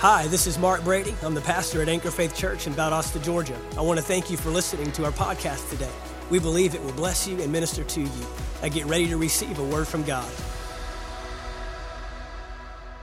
[0.00, 1.12] Hi, this is Mark Brady.
[1.24, 3.58] I'm the pastor at Anchor Faith Church in Valdosta, Georgia.
[3.76, 5.90] I want to thank you for listening to our podcast today.
[6.30, 8.26] We believe it will bless you and minister to you.
[8.62, 10.30] I get ready to receive a word from God.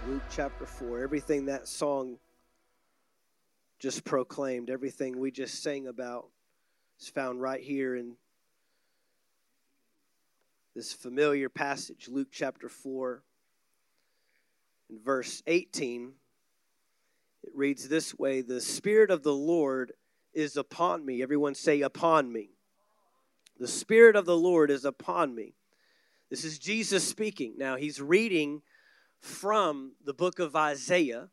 [0.08, 2.18] Luke chapter 4, everything that song
[3.78, 6.30] just proclaimed, everything we just sang about
[7.02, 8.16] is found right here in
[10.74, 13.22] this familiar passage, Luke chapter 4,
[14.92, 16.14] and verse 18.
[17.46, 19.94] It reads this way The Spirit of the Lord
[20.34, 21.22] is upon me.
[21.22, 22.50] Everyone say, upon me.
[23.60, 25.54] The Spirit of the Lord is upon me.
[26.32, 27.54] This is Jesus speaking.
[27.56, 28.64] Now, he's reading
[29.20, 31.30] from the book of Isaiah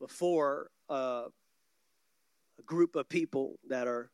[0.00, 1.24] before uh,
[2.58, 4.10] a group of people that are,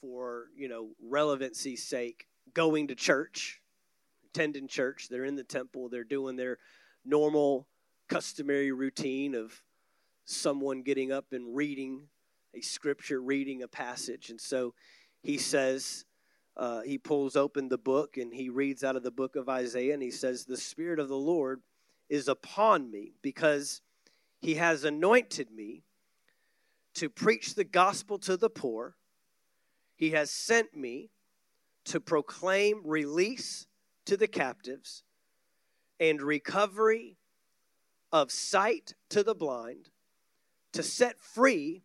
[0.00, 3.60] for, you know, relevancy's sake, going to church,
[4.26, 5.08] attending church.
[5.10, 6.58] They're in the temple, they're doing their
[7.04, 7.66] normal
[8.12, 9.62] customary routine of
[10.26, 12.08] someone getting up and reading
[12.54, 14.28] a scripture, reading a passage.
[14.28, 14.74] And so
[15.22, 16.04] he says,
[16.54, 19.94] uh, he pulls open the book and he reads out of the book of Isaiah
[19.94, 21.62] and he says, The Spirit of the Lord
[22.10, 23.80] is upon me because
[24.42, 25.84] he has anointed me
[26.94, 28.96] to preach the gospel to the poor.
[29.96, 31.08] He has sent me
[31.86, 33.66] to proclaim release
[34.04, 35.02] to the captives
[35.98, 37.16] and recovery
[38.12, 39.88] of sight to the blind,
[40.72, 41.82] to set free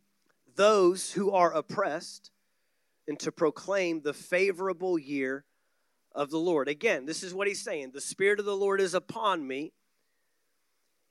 [0.56, 2.32] those who are oppressed,
[3.08, 5.46] and to proclaim the favorable year
[6.14, 6.68] of the Lord.
[6.68, 9.72] Again, this is what he's saying The Spirit of the Lord is upon me,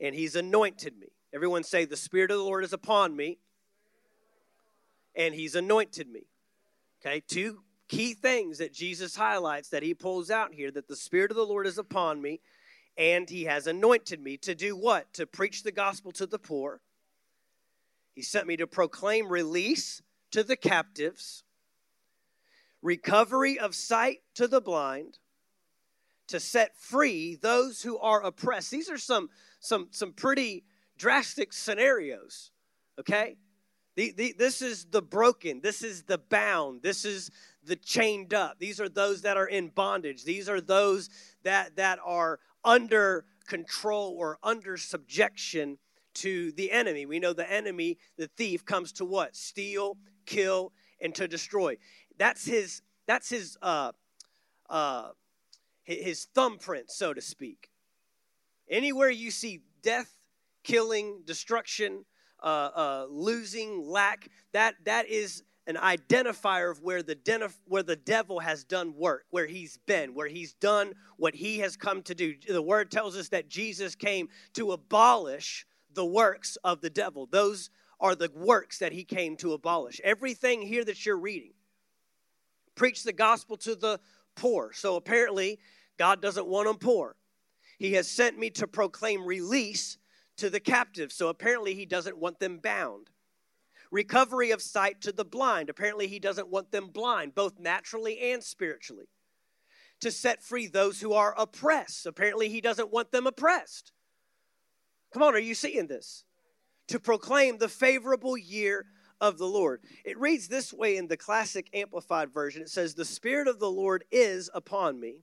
[0.00, 1.08] and he's anointed me.
[1.32, 3.38] Everyone say, The Spirit of the Lord is upon me,
[5.14, 6.26] and he's anointed me.
[7.00, 11.30] Okay, two key things that Jesus highlights that he pulls out here that the Spirit
[11.30, 12.40] of the Lord is upon me
[12.98, 15.12] and he has anointed me to do what?
[15.14, 16.80] To preach the gospel to the poor.
[18.14, 21.44] He sent me to proclaim release to the captives,
[22.80, 25.18] recovery of sight to the blind,
[26.28, 28.70] to set free those who are oppressed.
[28.70, 29.30] These are some
[29.60, 30.64] some some pretty
[30.96, 32.50] drastic scenarios,
[32.98, 33.36] okay?
[33.96, 35.60] The, the, this is the broken.
[35.62, 36.82] This is the bound.
[36.82, 37.30] This is
[37.64, 38.58] the chained up.
[38.58, 40.24] These are those that are in bondage.
[40.24, 41.08] These are those
[41.44, 45.78] that that are under control or under subjection
[46.14, 47.06] to the enemy.
[47.06, 49.36] We know the enemy, the thief, comes to what?
[49.36, 49.96] Steal,
[50.26, 51.76] kill, and to destroy.
[52.18, 52.82] That's his.
[53.06, 53.56] That's his.
[53.62, 53.92] Uh,
[54.68, 55.10] uh,
[55.84, 57.70] his thumbprint, so to speak.
[58.68, 60.12] Anywhere you see death,
[60.64, 62.04] killing, destruction,
[62.42, 67.18] uh, uh, losing, lack, that that is an identifier of where the,
[67.66, 71.76] where the devil has done work, where he's been, where he's done what he has
[71.76, 72.34] come to do.
[72.48, 77.26] The word tells us that Jesus came to abolish the works of the devil.
[77.26, 80.00] Those are the works that he came to abolish.
[80.04, 81.54] Everything here that you're reading,
[82.74, 83.98] preach the gospel to the
[84.36, 84.70] poor.
[84.72, 85.58] So apparently,
[85.98, 87.16] God doesn't want them poor.
[87.78, 89.98] He has sent me to proclaim release
[90.36, 91.14] to the captives.
[91.14, 93.10] So apparently, he doesn't want them bound
[93.90, 95.70] recovery of sight to the blind.
[95.70, 99.06] Apparently, he doesn't want them blind, both naturally and spiritually.
[100.00, 102.06] To set free those who are oppressed.
[102.06, 103.92] Apparently, he doesn't want them oppressed.
[105.12, 106.24] Come on, are you seeing this?
[106.88, 108.86] To proclaim the favorable year
[109.20, 109.80] of the Lord.
[110.04, 113.70] It reads this way in the classic amplified version it says, The Spirit of the
[113.70, 115.22] Lord is upon me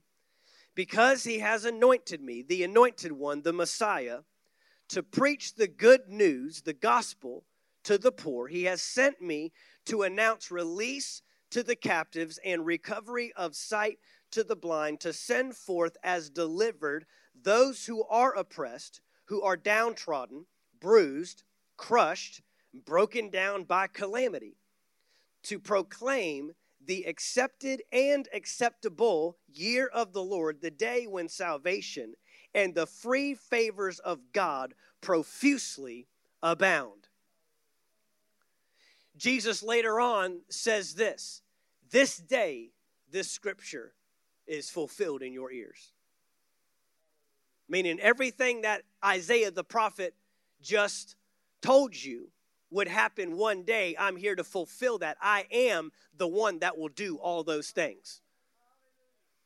[0.74, 4.20] because he has anointed me, the anointed one, the Messiah,
[4.88, 7.44] to preach the good news, the gospel
[7.84, 8.48] to the poor.
[8.48, 9.52] He has sent me
[9.86, 13.98] to announce release to the captives and recovery of sight
[14.32, 17.06] to the blind, to send forth as delivered
[17.40, 20.46] those who are oppressed, who are downtrodden,
[20.80, 21.44] bruised,
[21.76, 22.42] crushed,
[22.84, 24.56] broken down by calamity,
[25.44, 26.52] to proclaim
[26.84, 32.14] the accepted and acceptable year of the Lord, the day when salvation
[32.54, 36.08] and the free favors of God profusely
[36.42, 37.03] abound.
[39.16, 41.42] Jesus later on says this
[41.90, 42.70] This day,
[43.10, 43.94] this scripture
[44.46, 45.92] is fulfilled in your ears.
[47.68, 50.14] Meaning, everything that Isaiah the prophet
[50.60, 51.16] just
[51.62, 52.28] told you
[52.70, 55.16] would happen one day, I'm here to fulfill that.
[55.20, 58.20] I am the one that will do all those things.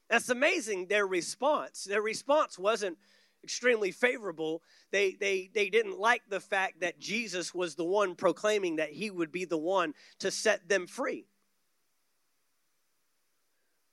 [0.09, 1.85] That's amazing, their response.
[1.85, 2.97] Their response wasn't,
[3.45, 4.63] extremely favorable.
[4.91, 9.11] They, they, they didn't like the fact that Jesus was the one proclaiming that he
[9.11, 11.27] would be the one to set them free.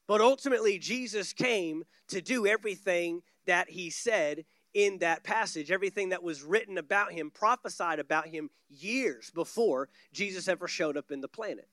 [0.07, 6.21] But ultimately, Jesus came to do everything that he said in that passage, everything that
[6.21, 11.27] was written about him, prophesied about him years before Jesus ever showed up in the
[11.27, 11.69] planet.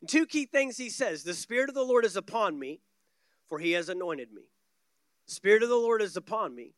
[0.00, 2.80] And two key things he says The Spirit of the Lord is upon me,
[3.48, 4.42] for he has anointed me.
[5.26, 6.74] Spirit of the Lord is upon me,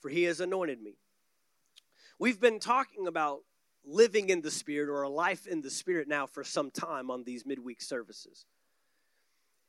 [0.00, 0.96] for he has anointed me.
[2.18, 3.40] We've been talking about
[3.84, 7.24] living in the Spirit or a life in the Spirit now for some time on
[7.24, 8.44] these midweek services.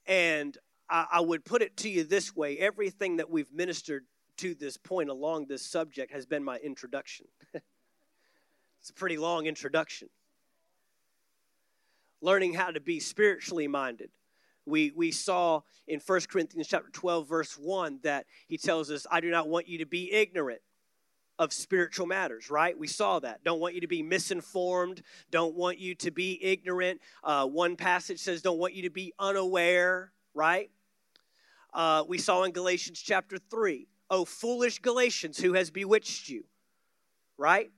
[0.05, 0.57] And
[0.89, 4.05] I, I would put it to you this way everything that we've ministered
[4.37, 7.27] to this point along this subject has been my introduction.
[7.53, 10.09] it's a pretty long introduction.
[12.21, 14.09] Learning how to be spiritually minded.
[14.67, 19.21] We, we saw in 1 Corinthians chapter 12, verse 1, that he tells us, I
[19.21, 20.59] do not want you to be ignorant
[21.39, 22.77] of spiritual matters, right?
[22.77, 23.43] We saw that.
[23.43, 25.03] Don't want you to be misinformed.
[25.31, 26.99] Don't want you to be ignorant.
[27.23, 30.69] Uh, one passage says, don't want you to be unaware, right?
[31.73, 36.43] Uh, we saw in Galatians chapter 3, oh, foolish Galatians, who has bewitched you,
[37.37, 37.71] right?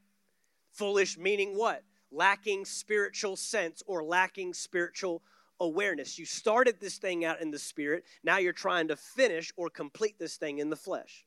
[0.71, 1.83] Foolish meaning what?
[2.11, 5.21] Lacking spiritual sense or lacking spiritual
[5.59, 6.17] awareness.
[6.17, 8.05] You started this thing out in the spirit.
[8.23, 11.25] Now you're trying to finish or complete this thing in the flesh.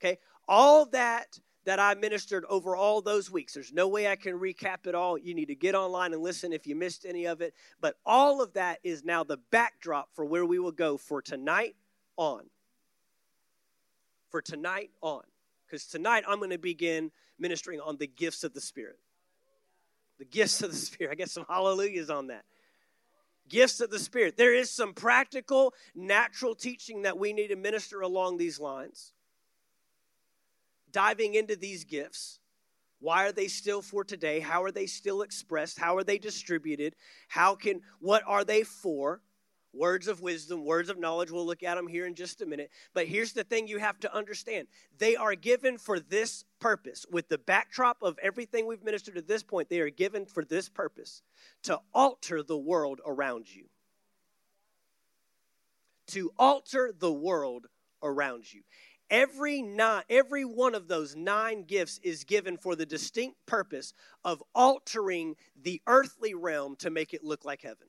[0.00, 0.18] Okay?
[0.46, 3.52] All that that I ministered over all those weeks.
[3.52, 5.18] There's no way I can recap it all.
[5.18, 7.52] You need to get online and listen if you missed any of it.
[7.78, 11.76] But all of that is now the backdrop for where we will go for tonight
[12.16, 12.44] on.
[14.30, 15.24] For tonight on.
[15.66, 18.98] Because tonight I'm going to begin ministering on the gifts of the Spirit.
[20.18, 21.12] The gifts of the Spirit.
[21.12, 22.44] I get some hallelujahs on that.
[23.48, 24.36] Gifts of the Spirit.
[24.36, 29.12] There is some practical, natural teaching that we need to minister along these lines
[30.92, 32.40] diving into these gifts.
[33.00, 34.40] Why are they still for today?
[34.40, 35.78] How are they still expressed?
[35.78, 36.96] How are they distributed?
[37.28, 39.20] How can what are they for?
[39.78, 41.30] Words of wisdom, words of knowledge.
[41.30, 42.70] We'll look at them here in just a minute.
[42.94, 44.66] But here's the thing you have to understand.
[44.98, 47.06] They are given for this purpose.
[47.12, 50.68] With the backdrop of everything we've ministered to this point, they are given for this
[50.68, 51.22] purpose
[51.62, 53.66] to alter the world around you.
[56.08, 57.66] To alter the world
[58.02, 58.62] around you.
[59.10, 64.42] Every nine, every one of those nine gifts is given for the distinct purpose of
[64.56, 67.86] altering the earthly realm to make it look like heaven.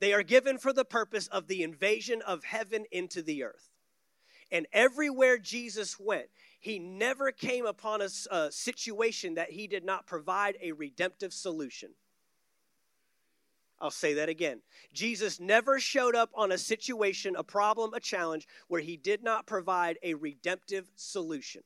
[0.00, 3.70] They are given for the purpose of the invasion of heaven into the earth.
[4.50, 6.28] And everywhere Jesus went,
[6.60, 11.90] he never came upon a, a situation that he did not provide a redemptive solution.
[13.80, 14.62] I'll say that again.
[14.92, 19.46] Jesus never showed up on a situation, a problem, a challenge where he did not
[19.46, 21.62] provide a redemptive solution.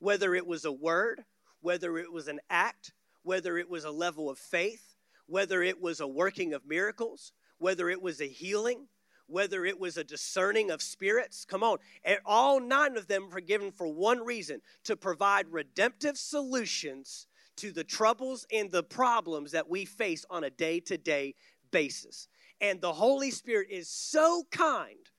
[0.00, 1.24] Whether it was a word,
[1.60, 2.92] whether it was an act,
[3.22, 4.85] whether it was a level of faith,
[5.26, 8.86] whether it was a working of miracles, whether it was a healing,
[9.26, 11.44] whether it was a discerning of spirits.
[11.44, 11.78] Come on.
[12.24, 17.26] All nine of them were given for one reason to provide redemptive solutions
[17.56, 21.34] to the troubles and the problems that we face on a day to day
[21.70, 22.28] basis.
[22.60, 25.10] And the Holy Spirit is so kind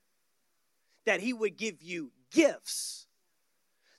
[1.04, 3.06] that He would give you gifts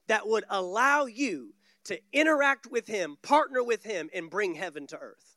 [0.07, 1.53] that would allow you
[1.85, 5.28] to interact with Him, partner with Him, and bring heaven to earth.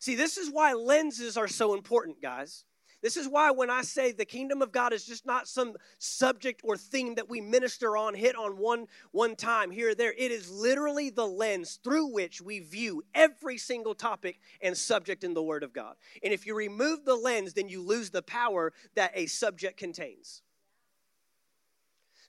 [0.00, 2.64] See, this is why lenses are so important, guys.
[3.02, 6.60] This is why when I say the kingdom of God is just not some subject
[6.64, 10.12] or theme that we minister on, hit on one one time here or there.
[10.12, 15.32] It is literally the lens through which we view every single topic and subject in
[15.32, 15.96] the word of God.
[16.22, 20.42] And if you remove the lens, then you lose the power that a subject contains.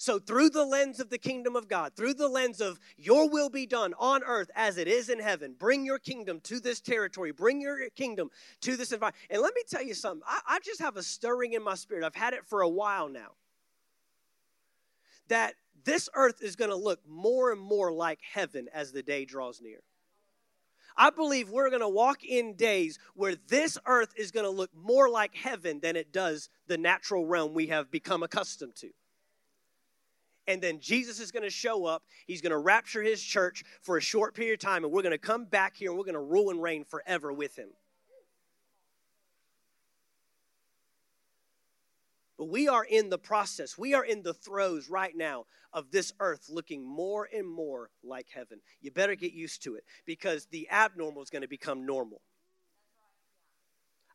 [0.02, 3.52] So, through the lens of the kingdom of God, through the lens of your will
[3.52, 7.32] be done on earth as it is in heaven, bring your kingdom to this territory,
[7.32, 8.32] bring your kingdom
[8.62, 9.24] to this environment.
[9.30, 12.04] And let me tell you something, I, I just have a stirring in my spirit.
[12.04, 13.34] I've had it for a while now.
[15.28, 15.54] That
[15.86, 19.62] this earth is going to look more and more like heaven as the day draws
[19.62, 19.82] near.
[20.98, 24.72] I believe we're going to walk in days where this earth is going to look
[24.74, 28.90] more like heaven than it does the natural realm we have become accustomed to
[30.52, 32.04] and then Jesus is going to show up.
[32.28, 35.12] He's going to rapture his church for a short period of time, and we're going
[35.12, 37.70] to come back here and we're going to rule and reign forever with him.
[42.38, 46.12] But we are in the process, we are in the throes right now of this
[46.20, 48.60] earth looking more and more like heaven.
[48.82, 52.22] You better get used to it because the abnormal is going to become normal.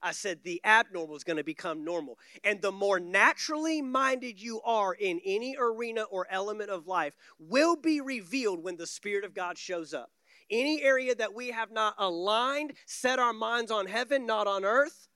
[0.02, 2.18] I said the abnormal is going to become normal.
[2.44, 7.76] And the more naturally minded you are in any arena or element of life will
[7.76, 10.10] be revealed when the Spirit of God shows up.
[10.50, 15.08] Any area that we have not aligned, set our minds on heaven, not on earth,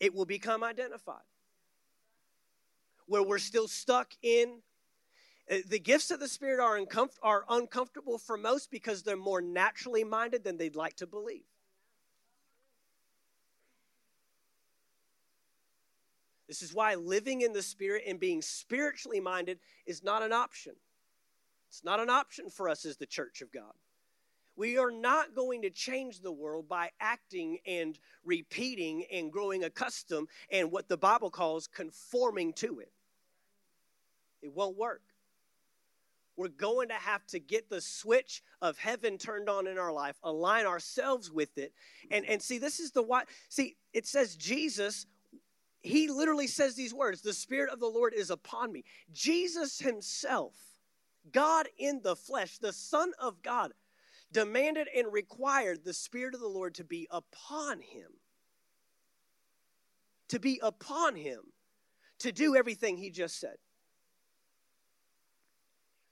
[0.00, 1.22] it will become identified.
[3.06, 4.62] where we're still stuck in.
[5.50, 6.80] Uh, the gifts of the Spirit are,
[7.22, 11.44] are uncomfortable for most because they're more naturally minded than they'd like to believe.
[16.54, 20.74] This is why living in the Spirit and being spiritually minded is not an option.
[21.68, 23.72] It's not an option for us as the church of God.
[24.54, 30.28] We are not going to change the world by acting and repeating and growing accustomed
[30.48, 32.92] and what the Bible calls conforming to it.
[34.40, 35.02] It won't work.
[36.36, 40.14] We're going to have to get the switch of heaven turned on in our life,
[40.22, 41.72] align ourselves with it.
[42.12, 43.24] And, and see, this is the why.
[43.48, 45.06] See, it says Jesus,
[45.84, 48.84] he literally says these words The Spirit of the Lord is upon me.
[49.12, 50.54] Jesus himself,
[51.30, 53.72] God in the flesh, the Son of God,
[54.32, 58.10] demanded and required the Spirit of the Lord to be upon him.
[60.28, 61.40] To be upon him,
[62.20, 63.56] to do everything he just said.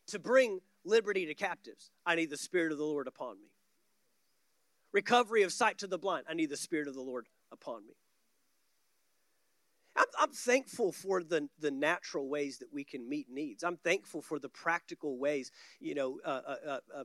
[0.08, 3.48] To bring liberty to captives, I need the Spirit of the Lord upon me.
[4.92, 7.94] Recovery of sight to the blind, I need the Spirit of the Lord upon me.
[9.96, 13.62] I'm, I'm, thankful for the, the natural ways that we can meet needs.
[13.62, 17.04] I'm thankful for the practical ways, you know, uh, uh, uh, uh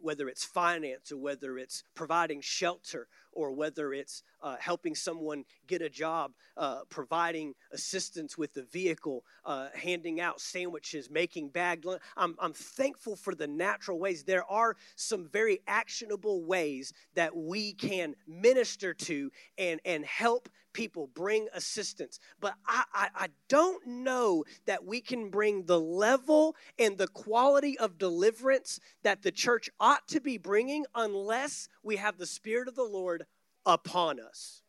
[0.00, 3.06] whether it's finance or whether it's providing shelter
[3.36, 9.22] or whether it's uh, helping someone get a job, uh, providing assistance with the vehicle,
[9.44, 11.84] uh, handing out sandwiches, making bag.
[12.16, 14.24] I'm, I'm thankful for the natural ways.
[14.24, 21.08] There are some very actionable ways that we can minister to and, and help people,
[21.14, 22.20] bring assistance.
[22.38, 27.78] But I, I, I, don't know that we can bring the level and the quality
[27.78, 32.74] of deliverance that the church ought to be bringing unless we have the Spirit of
[32.74, 33.24] the Lord
[33.66, 34.62] upon us.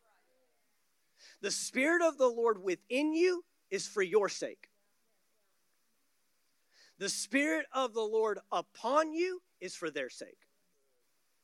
[1.41, 4.69] The Spirit of the Lord within you is for your sake.
[6.99, 10.47] The Spirit of the Lord upon you is for their sake.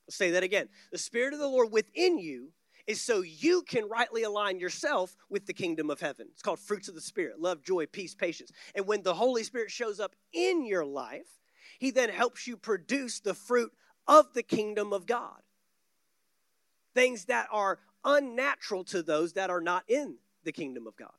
[0.07, 0.67] I'll say that again.
[0.91, 2.50] The Spirit of the Lord within you
[2.88, 6.27] is so you can rightly align yourself with the kingdom of heaven.
[6.31, 8.51] It's called fruits of the Spirit love, joy, peace, patience.
[8.75, 11.39] And when the Holy Spirit shows up in your life,
[11.79, 13.72] He then helps you produce the fruit
[14.07, 15.43] of the kingdom of God.
[16.94, 21.12] Things that are unnatural to those that are not in the kingdom of God.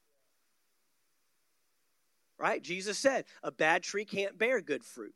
[2.38, 2.62] Right?
[2.62, 5.14] Jesus said, a bad tree can't bear good fruit.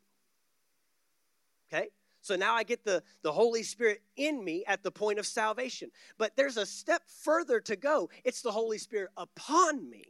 [1.73, 1.89] Okay?
[2.21, 5.91] So now I get the, the Holy Spirit in me at the point of salvation.
[6.17, 10.05] But there's a step further to go it's the Holy Spirit upon me.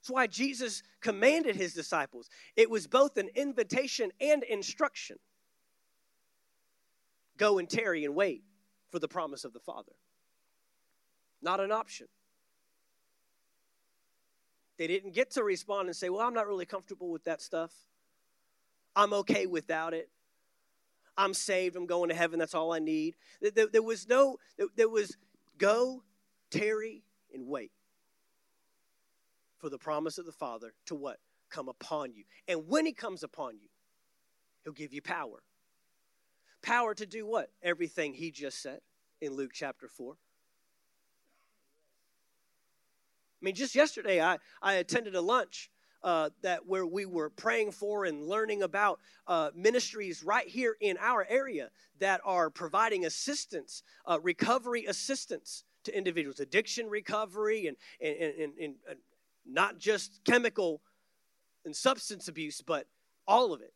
[0.00, 2.30] That's why Jesus commanded his disciples.
[2.56, 5.18] It was both an invitation and instruction
[7.40, 8.44] go and tarry and wait
[8.92, 9.92] for the promise of the Father.
[11.42, 12.06] Not an option.
[14.76, 17.72] They didn't get to respond and say, Well, I'm not really comfortable with that stuff.
[18.94, 20.10] I'm okay without it.
[21.16, 21.76] I'm saved.
[21.76, 22.38] I'm going to heaven.
[22.38, 23.16] That's all I need.
[23.40, 24.36] There, there was no,
[24.76, 25.16] there was
[25.58, 26.02] go,
[26.50, 27.72] tarry, and wait
[29.58, 31.18] for the promise of the Father to what?
[31.50, 32.24] Come upon you.
[32.48, 33.68] And when He comes upon you,
[34.64, 35.42] He'll give you power.
[36.62, 37.50] Power to do what?
[37.62, 38.80] Everything He just said
[39.20, 40.14] in Luke chapter 4.
[43.40, 45.70] I mean, just yesterday, I, I attended a lunch
[46.02, 50.96] uh, that where we were praying for and learning about uh, ministries right here in
[51.00, 58.16] our area that are providing assistance, uh, recovery assistance to individuals, addiction recovery, and, and,
[58.16, 58.98] and, and, and
[59.46, 60.82] not just chemical
[61.64, 62.86] and substance abuse, but
[63.26, 63.72] all of it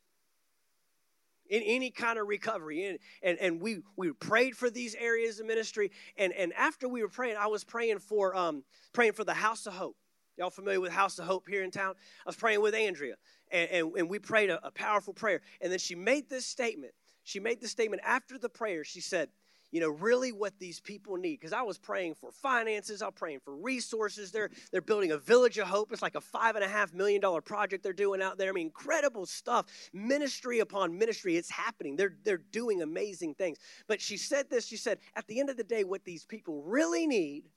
[1.49, 2.87] in any kind of recovery.
[2.87, 5.91] And, and, and we, we prayed for these areas of ministry.
[6.17, 9.67] And, and after we were praying, I was praying for, um, praying for the House
[9.67, 9.97] of Hope.
[10.37, 11.95] Y'all familiar with House of Hope here in town?
[12.27, 13.15] I was praying with Andrea,
[13.53, 15.43] and, and, and we prayed a, a powerful prayer.
[15.61, 16.93] And then she made this statement.
[17.23, 18.85] She made this statement after the prayer.
[18.85, 19.29] She said,
[19.75, 21.41] you know, really what these people need.
[21.41, 24.31] Because I was praying for finances, I was praying for resources.
[24.31, 25.91] They're they're building a village of hope.
[25.91, 28.51] It's like a five and a half million dollar project they're doing out there.
[28.51, 29.67] I mean, incredible stuff.
[29.93, 31.37] Ministry upon ministry.
[31.37, 31.97] It's happening.
[31.97, 33.59] They're they're doing amazing things.
[33.89, 36.63] But she said this, she said, at the end of the day, what these people
[36.63, 37.49] really need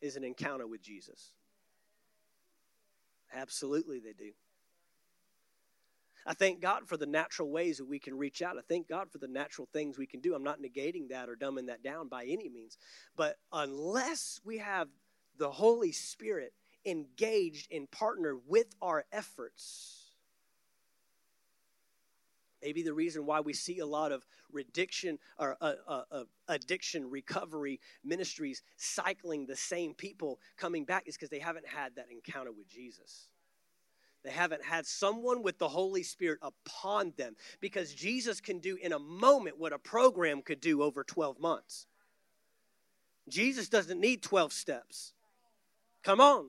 [0.00, 1.32] is an encounter with Jesus.
[3.34, 4.32] Absolutely, they do.
[6.26, 8.58] I thank God for the natural ways that we can reach out.
[8.58, 10.34] I thank God for the natural things we can do.
[10.34, 12.76] I'm not negating that or dumbing that down by any means.
[13.16, 14.88] But unless we have
[15.38, 16.52] the Holy Spirit
[16.84, 20.06] engaged and partnered with our efforts,
[22.62, 24.26] Maybe the reason why we see a lot of
[24.58, 31.14] addiction or uh, uh, uh, addiction recovery ministries cycling the same people coming back is
[31.14, 33.28] because they haven't had that encounter with Jesus.
[34.26, 38.92] They haven't had someone with the Holy Spirit upon them because Jesus can do in
[38.92, 41.86] a moment what a program could do over 12 months.
[43.28, 45.12] Jesus doesn't need 12 steps.
[46.02, 46.48] Come on.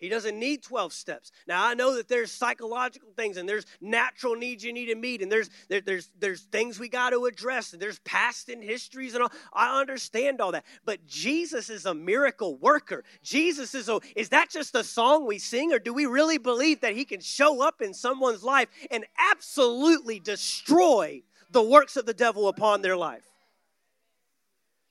[0.00, 1.30] He doesn't need 12 steps.
[1.46, 5.20] Now I know that there's psychological things and there's natural needs you need to meet
[5.20, 9.14] and there's there, there's there's things we got to address and there's past and histories
[9.14, 9.32] and all.
[9.52, 10.64] I understand all that.
[10.86, 13.04] But Jesus is a miracle worker.
[13.22, 16.80] Jesus is a is that just a song we sing or do we really believe
[16.80, 22.14] that he can show up in someone's life and absolutely destroy the works of the
[22.14, 23.29] devil upon their life?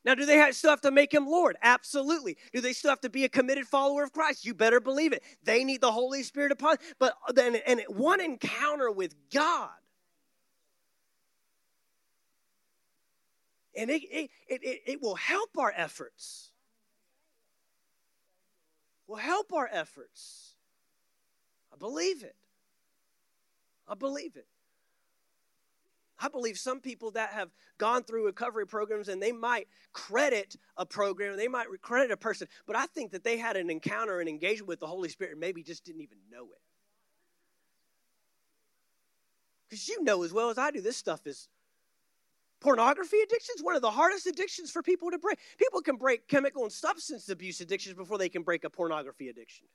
[0.06, 1.58] Now, do they have, still have to make him Lord?
[1.62, 2.38] Absolutely.
[2.54, 4.46] Do they still have to be a committed follower of Christ?
[4.46, 5.24] You better believe it.
[5.44, 6.78] They need the Holy Spirit upon.
[7.00, 9.70] But then, and one encounter with God,
[13.76, 16.52] and it, it, it, it will help our efforts.
[19.08, 20.54] Will help our efforts.
[21.74, 22.36] I believe it.
[23.88, 24.48] I believe it.
[26.22, 30.86] I believe some people that have gone through recovery programs and they might credit a
[30.86, 34.28] program, they might credit a person, but I think that they had an encounter and
[34.28, 36.62] engagement with the Holy Spirit and maybe just didn't even know it.
[39.70, 41.48] Because you know as well as I do, this stuff is
[42.60, 45.38] pornography addiction is one of the hardest addictions for people to break.
[45.58, 49.68] People can break chemical and substance abuse addictions before they can break a pornography addiction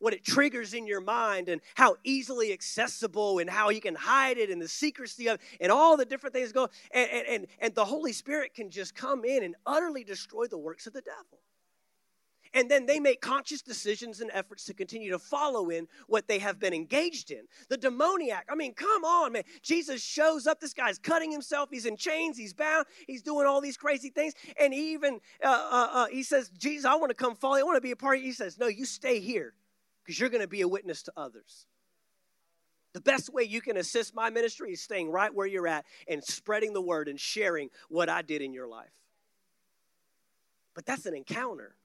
[0.00, 4.38] what it triggers in your mind and how easily accessible and how you can hide
[4.38, 7.74] it and the secrecy of and all the different things go and, and, and, and
[7.74, 11.40] the holy spirit can just come in and utterly destroy the works of the devil
[12.54, 16.38] and then they make conscious decisions and efforts to continue to follow in what they
[16.38, 17.42] have been engaged in.
[17.68, 19.44] The demoniac, I mean, come on, man.
[19.62, 20.60] Jesus shows up.
[20.60, 21.68] This guy's cutting himself.
[21.70, 22.36] He's in chains.
[22.36, 22.86] He's bound.
[23.06, 24.34] He's doing all these crazy things.
[24.58, 27.62] And he even, uh, uh, uh, he says, Jesus, I want to come follow you.
[27.62, 28.18] I want to be a part.
[28.18, 29.54] He says, No, you stay here
[30.10, 31.66] because you're going to be a witness to others.
[32.94, 36.24] The best way you can assist my ministry is staying right where you're at and
[36.24, 38.90] spreading the word and sharing what I did in your life.
[40.74, 41.76] But that's an encounter.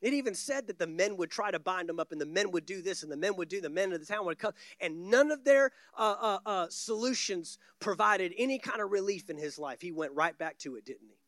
[0.00, 2.52] It even said that the men would try to bind him up, and the men
[2.52, 3.60] would do this, and the men would do.
[3.60, 7.58] The men of the town would come, and none of their uh, uh, uh, solutions
[7.80, 9.80] provided any kind of relief in his life.
[9.80, 11.18] He went right back to it, didn't he?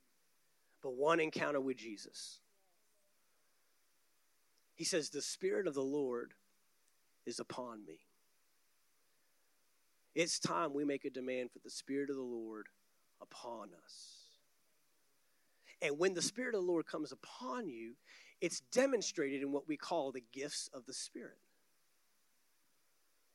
[0.81, 2.39] But one encounter with Jesus
[4.83, 6.35] he says, The Spirit of the Lord
[7.25, 8.01] is upon me.
[10.17, 12.67] It's time we make a demand for the Spirit of the Lord
[13.21, 14.17] upon us.
[15.81, 17.93] And when the Spirit of the Lord comes upon you,
[18.41, 21.39] it's demonstrated in what we call the gifts of the Spirit.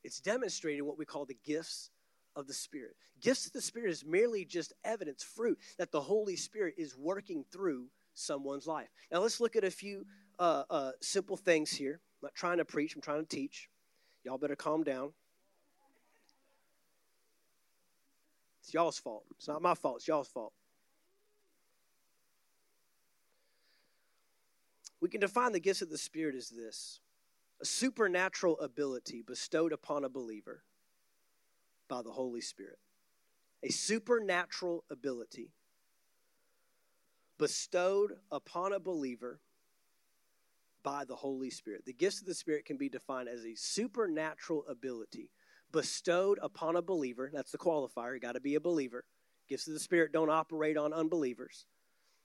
[0.04, 1.92] It's demonstrated in what we call the gifts
[2.36, 2.98] of the Spirit.
[3.22, 7.46] Gifts of the Spirit is merely just evidence, fruit, that the Holy Spirit is working
[7.54, 7.86] through
[8.18, 8.90] someone's life.
[9.12, 10.06] Now let's look at a few
[10.40, 12.00] uh, uh, simple things here.
[12.22, 13.70] I'm not trying to preach, I'm trying to teach.
[14.24, 15.14] Y'all better calm down.
[18.62, 19.24] It's y'all's fault.
[19.38, 20.54] It's not my fault, it's y'all's fault.
[25.00, 27.00] We can define the gifts of the Spirit as this
[27.62, 30.64] a supernatural ability bestowed upon a believer
[31.88, 32.78] by the Holy Spirit.
[33.64, 35.54] A supernatural ability
[37.38, 39.40] bestowed upon a believer
[40.84, 41.86] by the Holy Spirit.
[41.86, 45.30] The gifts of the Spirit can be defined as a supernatural ability
[45.72, 47.30] bestowed upon a believer.
[47.34, 48.14] That's the qualifier.
[48.14, 49.04] You got to be a believer.
[49.50, 51.66] Gifts of the Spirit don't operate on unbelievers.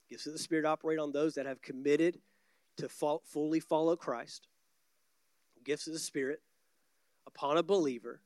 [0.08, 2.20] Gifts of the Spirit operate on those that have committed
[2.76, 4.48] to fully follow Christ.
[5.64, 6.40] Gifts of the Spirit
[7.26, 8.20] upon a believer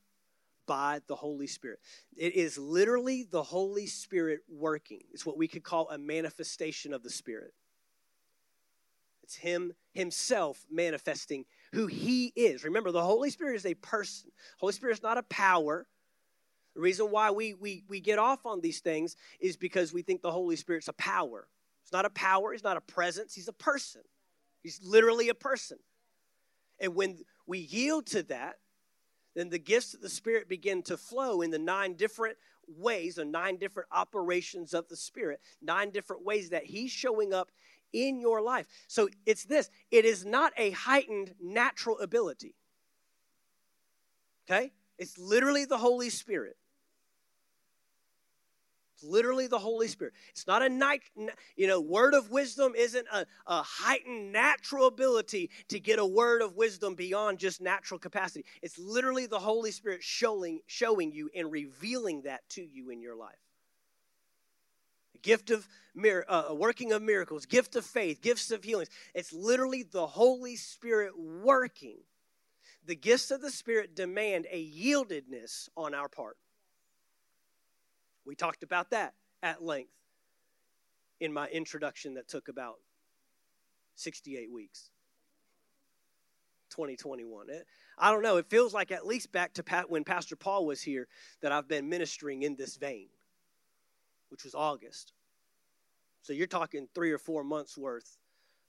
[0.66, 1.78] by the Holy Spirit.
[2.16, 5.02] It is literally the Holy Spirit working.
[5.12, 7.54] It's what we could call a manifestation of the Spirit.
[9.22, 12.64] It's Him Himself manifesting who He is.
[12.64, 15.86] Remember, the Holy Spirit is a person, Holy Spirit is not a power.
[16.74, 20.20] The reason why we, we, we get off on these things is because we think
[20.20, 21.48] the Holy Spirit's a power.
[21.82, 24.02] It's not a power, He's not a presence, He's a person.
[24.62, 25.78] He's literally a person.
[26.80, 28.56] And when we yield to that,
[29.36, 33.24] then the gifts of the Spirit begin to flow in the nine different ways, the
[33.24, 37.50] nine different operations of the Spirit, nine different ways that He's showing up
[37.92, 38.66] in your life.
[38.88, 42.54] So it's this it is not a heightened natural ability.
[44.48, 44.72] Okay?
[44.98, 46.56] It's literally the Holy Spirit.
[48.96, 50.14] It's literally the Holy Spirit.
[50.30, 51.02] It's not a night,
[51.56, 56.40] you know, word of wisdom isn't a, a heightened natural ability to get a word
[56.40, 58.46] of wisdom beyond just natural capacity.
[58.62, 63.16] It's literally the Holy Spirit showing, showing you and revealing that to you in your
[63.16, 63.36] life.
[65.22, 65.68] gift of
[66.28, 68.88] uh, working of miracles, gift of faith, gifts of healings.
[69.14, 71.98] It's literally the Holy Spirit working.
[72.86, 76.36] The gifts of the Spirit demand a yieldedness on our part.
[78.26, 79.94] We talked about that at length
[81.20, 82.76] in my introduction that took about
[83.94, 84.90] 68 weeks.
[86.70, 87.46] 2021.
[87.98, 88.36] I don't know.
[88.36, 91.08] It feels like at least back to Pat when Pastor Paul was here
[91.40, 93.08] that I've been ministering in this vein,
[94.28, 95.12] which was August.
[96.22, 98.18] So you're talking three or four months worth.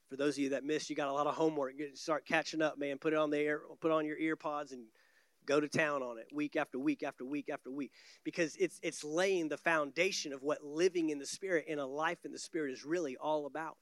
[0.10, 1.74] For those of you that missed, you got a lot of homework.
[1.96, 2.98] Start catching up, man.
[2.98, 4.86] Put it on the air, put on your ear pods and
[5.48, 7.92] go to town on it week after week after week after week
[8.24, 12.20] because it's it's laying the foundation of what living in the spirit in a life
[12.26, 13.78] in the spirit is really all about.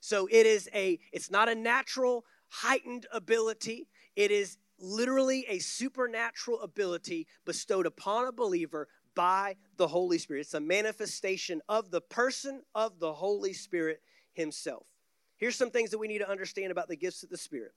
[0.00, 3.88] So it is a it's not a natural heightened ability.
[4.16, 10.42] It is literally a supernatural ability bestowed upon a believer by the holy spirit.
[10.42, 14.00] It's a manifestation of the person of the holy spirit
[14.32, 14.86] himself.
[15.36, 17.72] Here's some things that we need to understand about the gifts of the spirit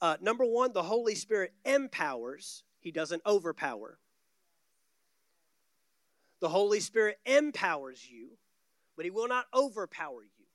[0.00, 3.98] uh, number one, the Holy Spirit empowers, He doesn't overpower.
[6.40, 8.30] The Holy Spirit empowers you,
[8.96, 10.46] but He will not overpower you.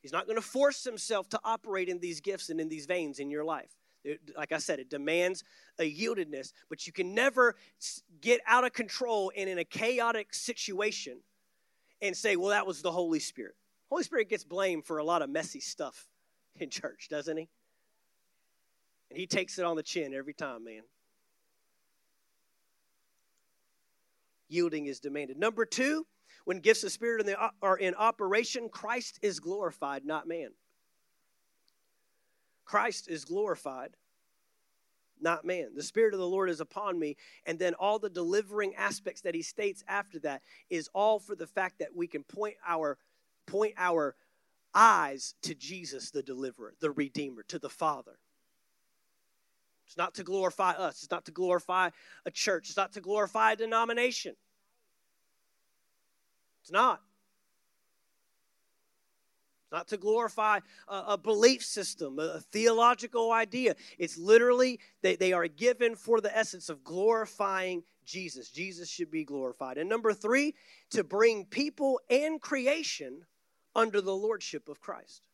[0.00, 3.20] He's not going to force Himself to operate in these gifts and in these veins
[3.20, 3.70] in your life.
[4.04, 5.44] It, like I said, it demands
[5.78, 7.54] a yieldedness, but you can never
[8.20, 11.18] get out of control and in a chaotic situation
[12.00, 13.54] and say, well, that was the Holy Spirit.
[13.88, 16.08] Holy Spirit gets blamed for a lot of messy stuff
[16.56, 17.48] in church, doesn't he?
[19.12, 20.80] And he takes it on the chin every time, man.
[24.48, 25.36] Yielding is demanded.
[25.36, 26.06] Number two,
[26.46, 27.28] when gifts of spirit
[27.60, 30.48] are in operation, Christ is glorified, not man.
[32.64, 33.90] Christ is glorified,
[35.20, 35.72] not man.
[35.76, 37.18] The Spirit of the Lord is upon me.
[37.44, 41.46] And then all the delivering aspects that he states after that is all for the
[41.46, 42.96] fact that we can point our
[43.44, 44.16] point our
[44.74, 48.18] eyes to Jesus, the deliverer, the Redeemer, to the Father.
[49.92, 51.02] It's not to glorify us.
[51.02, 51.90] It's not to glorify
[52.24, 52.70] a church.
[52.70, 54.34] It's not to glorify a denomination.
[56.62, 57.02] It's not.
[59.64, 63.74] It's not to glorify a, a belief system, a, a, theological idea.
[63.98, 68.48] It's literally, they, they are given for the essence of glorifying Jesus.
[68.48, 69.76] Jesus should be glorified.
[69.76, 70.54] And number three,
[70.92, 73.26] to bring people and creation
[73.74, 75.28] under the lordship of Christ.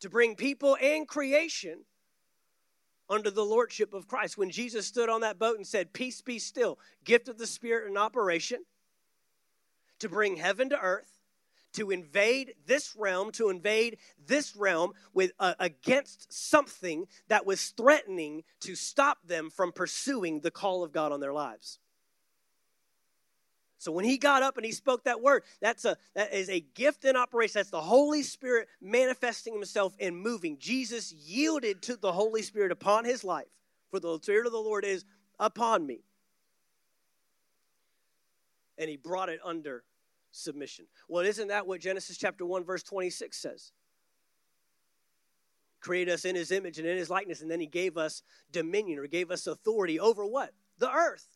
[0.00, 1.84] To bring people and creation
[3.08, 4.38] under the lordship of Christ.
[4.38, 7.88] When Jesus stood on that boat and said, Peace be still, gift of the Spirit
[7.88, 8.64] in operation
[10.00, 11.18] to bring heaven to earth,
[11.74, 18.44] to invade this realm, to invade this realm with uh, against something that was threatening
[18.60, 21.78] to stop them from pursuing the call of God on their lives.
[23.84, 26.60] So when he got up and he spoke that word, that's a that is a
[26.60, 27.58] gift in operation.
[27.58, 30.56] That's the Holy Spirit manifesting himself and moving.
[30.58, 33.44] Jesus yielded to the Holy Spirit upon his life.
[33.90, 35.04] For the Spirit of the Lord is
[35.38, 36.00] upon me.
[38.78, 39.84] And he brought it under
[40.32, 40.86] submission.
[41.06, 43.72] Well, isn't that what Genesis chapter 1, verse 26 says?
[45.80, 48.98] Create us in his image and in his likeness, and then he gave us dominion
[48.98, 50.54] or gave us authority over what?
[50.78, 51.33] The earth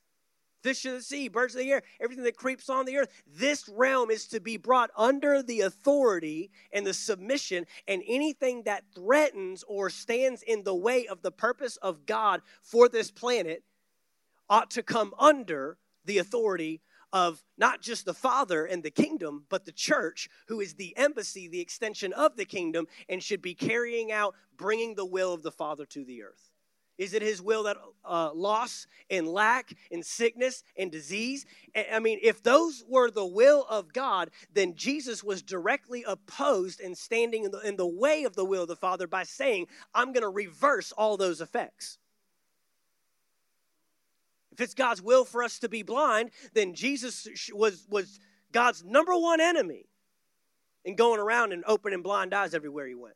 [0.62, 3.10] fish of the sea, birds of the air, everything that creeps on the earth.
[3.26, 8.84] This realm is to be brought under the authority and the submission, and anything that
[8.94, 13.62] threatens or stands in the way of the purpose of God for this planet
[14.48, 16.80] ought to come under the authority
[17.12, 21.48] of not just the Father and the kingdom, but the church, who is the embassy,
[21.48, 25.50] the extension of the kingdom, and should be carrying out, bringing the will of the
[25.50, 26.47] Father to the earth.
[26.98, 31.46] Is it his will that uh, loss and lack and sickness and disease?
[31.92, 36.98] I mean, if those were the will of God, then Jesus was directly opposed and
[36.98, 40.12] standing in the, in the way of the will of the Father by saying, I'm
[40.12, 41.98] going to reverse all those effects.
[44.50, 48.18] If it's God's will for us to be blind, then Jesus was, was
[48.50, 49.86] God's number one enemy
[50.84, 53.14] in going around and opening blind eyes everywhere he went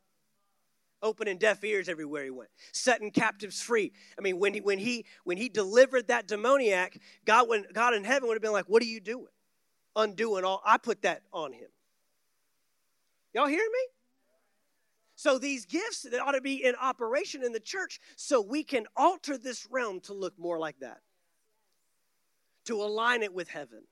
[1.03, 3.91] opening deaf ears everywhere he went, setting captives free.
[4.17, 8.03] I mean, when he when he when he delivered that demoniac, God when God in
[8.03, 9.27] heaven would have been like, "What are you doing?
[9.95, 10.61] Undoing all?
[10.65, 11.69] I put that on him."
[13.33, 13.87] Y'all hear me?
[15.15, 18.85] So these gifts that ought to be in operation in the church so we can
[18.95, 21.01] alter this realm to look more like that.
[22.65, 23.83] To align it with heaven.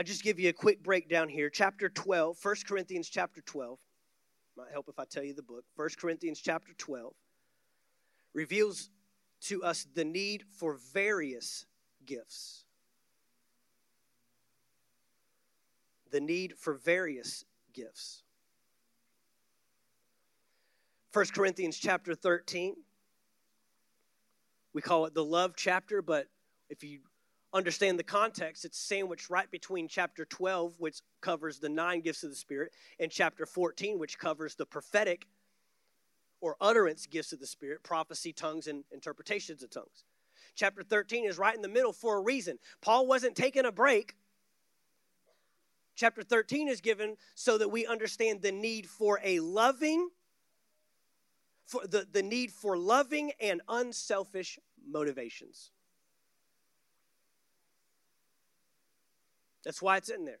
[0.00, 1.50] I'll just give you a quick breakdown here.
[1.50, 3.78] Chapter 12, 1 Corinthians chapter 12.
[4.56, 5.62] Might help if I tell you the book.
[5.76, 7.12] 1 Corinthians chapter 12
[8.32, 8.88] reveals
[9.42, 11.66] to us the need for various
[12.06, 12.64] gifts.
[16.10, 18.22] The need for various gifts.
[21.12, 22.74] 1 Corinthians chapter 13.
[24.72, 26.26] We call it the love chapter, but
[26.70, 27.00] if you
[27.52, 32.30] understand the context, it's sandwiched right between chapter 12, which covers the nine gifts of
[32.30, 35.26] the Spirit, and chapter 14, which covers the prophetic
[36.40, 40.04] or utterance gifts of the Spirit prophecy, tongues, and interpretations of tongues.
[40.54, 42.58] Chapter 13 is right in the middle for a reason.
[42.80, 44.14] Paul wasn't taking a break.
[45.94, 50.08] Chapter 13 is given so that we understand the need for a loving,
[51.66, 54.58] for the, the need for loving and unselfish
[54.88, 55.70] motivations.
[59.64, 60.40] That's why it's in there.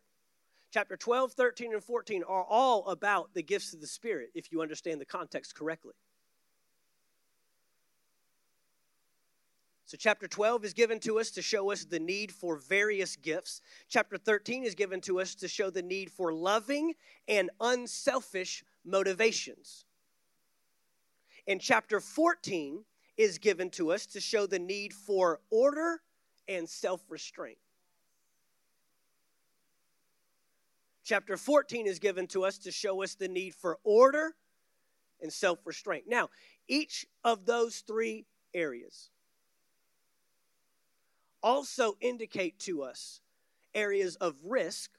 [0.72, 4.62] Chapter 12, 13, and 14 are all about the gifts of the Spirit if you
[4.62, 5.94] understand the context correctly.
[9.90, 13.60] So, chapter 12 is given to us to show us the need for various gifts.
[13.88, 16.94] Chapter 13 is given to us to show the need for loving
[17.26, 19.86] and unselfish motivations.
[21.48, 22.84] And chapter 14
[23.16, 26.00] is given to us to show the need for order
[26.46, 27.58] and self restraint.
[31.04, 34.34] Chapter 14 is given to us to show us the need for order
[35.20, 36.04] and self restraint.
[36.06, 36.30] Now,
[36.68, 39.10] each of those three areas
[41.42, 43.20] also indicate to us
[43.74, 44.90] areas of risk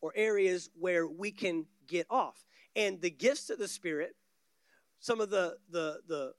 [0.00, 2.44] or areas where we can get off.
[2.76, 4.16] And the gifts of the Spirit,
[4.98, 6.34] some of the, the, the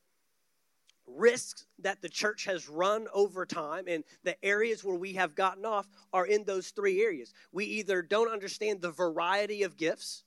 [1.07, 5.65] risks that the church has run over time and the areas where we have gotten
[5.65, 7.33] off are in those three areas.
[7.51, 10.23] We either don't understand the variety of gifts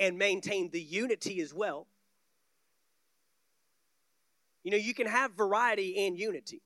[0.00, 1.86] and maintain the unity as well.
[4.62, 6.62] You know, you can have variety and unity.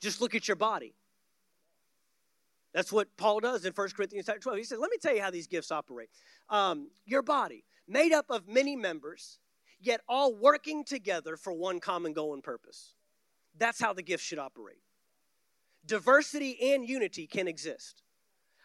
[0.00, 0.94] Just look at your body.
[2.72, 4.58] That's what Paul does in 1 Corinthians chapter 12.
[4.58, 6.08] He says, Let me tell you how these gifts operate.
[6.48, 9.38] Um, your body, made up of many members,
[9.86, 12.94] yet all working together for one common goal and purpose.
[13.58, 14.82] That's how the gift should operate.
[15.86, 18.02] Diversity and unity can exist.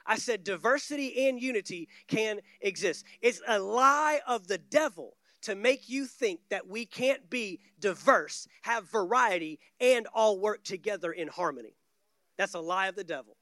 [0.05, 3.05] I said diversity and unity can exist.
[3.21, 8.47] It's a lie of the devil to make you think that we can't be diverse,
[8.61, 11.75] have variety, and all work together in harmony.
[12.37, 13.37] That's a lie of the devil.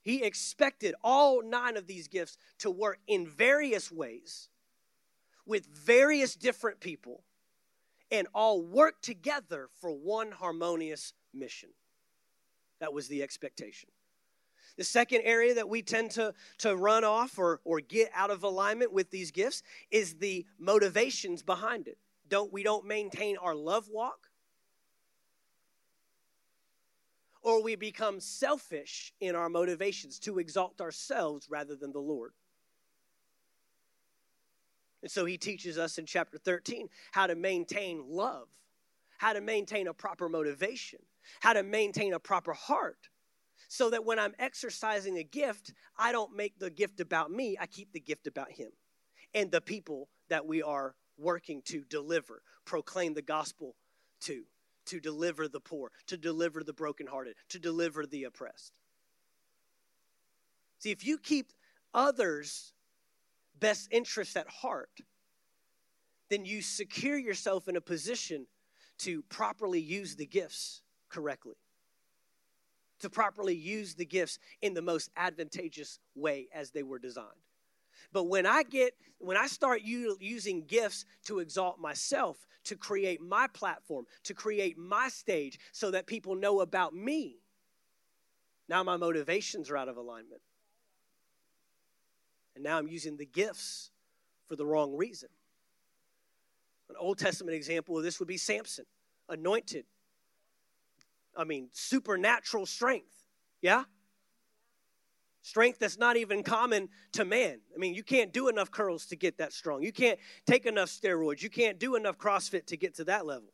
[0.00, 4.48] He expected all nine of these gifts to work in various ways
[5.46, 7.22] with various different people
[8.10, 11.70] and all work together for one harmonious mission.
[12.80, 13.88] That was the expectation.
[14.76, 18.42] The second area that we tend to, to run off or, or get out of
[18.42, 21.98] alignment with these gifts is the motivations behind it.
[22.28, 24.28] Don't we don't maintain our love walk?
[27.42, 32.32] Or we become selfish in our motivations to exalt ourselves rather than the Lord.
[35.02, 38.48] And so he teaches us in chapter 13 how to maintain love,
[39.18, 41.00] how to maintain a proper motivation,
[41.40, 43.08] how to maintain a proper heart.
[43.68, 47.66] So that when I'm exercising a gift, I don't make the gift about me, I
[47.66, 48.68] keep the gift about him
[49.34, 53.74] and the people that we are working to deliver, proclaim the gospel
[54.20, 54.44] to,
[54.86, 58.72] to deliver the poor, to deliver the brokenhearted, to deliver the oppressed.
[60.78, 61.52] See, if you keep
[61.94, 62.71] others
[63.62, 64.90] best interests at heart,
[66.28, 68.46] then you secure yourself in a position
[68.98, 71.54] to properly use the gifts correctly.
[73.00, 77.28] To properly use the gifts in the most advantageous way as they were designed.
[78.12, 83.20] But when I get, when I start u- using gifts to exalt myself, to create
[83.20, 87.36] my platform, to create my stage so that people know about me,
[88.68, 90.42] now my motivations are out of alignment.
[92.54, 93.90] And now I'm using the gifts
[94.48, 95.28] for the wrong reason.
[96.88, 98.84] An Old Testament example of this would be Samson,
[99.28, 99.86] anointed.
[101.36, 103.24] I mean, supernatural strength.
[103.62, 103.84] Yeah?
[105.40, 107.60] Strength that's not even common to man.
[107.74, 109.82] I mean, you can't do enough curls to get that strong.
[109.82, 111.42] You can't take enough steroids.
[111.42, 113.52] You can't do enough CrossFit to get to that level.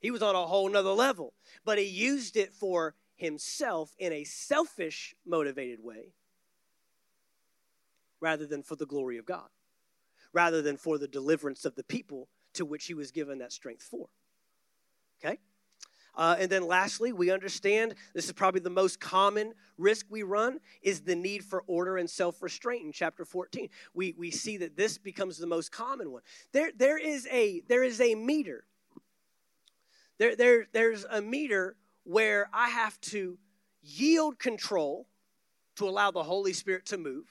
[0.00, 1.34] He was on a whole nother level,
[1.64, 6.14] but he used it for himself in a selfish motivated way
[8.20, 9.48] rather than for the glory of God,
[10.32, 13.82] rather than for the deliverance of the people to which he was given that strength
[13.82, 14.08] for.
[15.22, 15.38] Okay?
[16.18, 20.58] Uh, and then lastly, we understand this is probably the most common risk we run
[20.82, 23.68] is the need for order and self-restraint in chapter 14.
[23.94, 26.22] We, we see that this becomes the most common one.
[26.52, 28.64] There, there, is, a, there is a meter.
[30.18, 33.38] There, there, there's a meter where I have to
[33.80, 35.06] yield control
[35.76, 37.26] to allow the Holy Spirit to move.